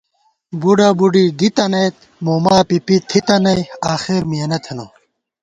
بُڈہ 0.61 0.89
بُڈی 0.99 1.25
دِی 1.39 1.49
تنَئیت، 1.55 1.95
موما 2.23 2.57
پِپِی 2.69 2.97
تھِتہ 3.09 3.35
نئ 3.43 3.59
آخر 3.93 4.19
مِیَنہ 4.29 4.57
تھنہ 4.63 4.85